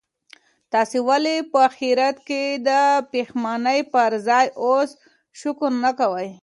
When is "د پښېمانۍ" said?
2.67-3.79